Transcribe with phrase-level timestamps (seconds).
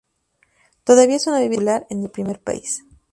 [0.83, 2.81] Todavía es una bebida muy popular en el primer país.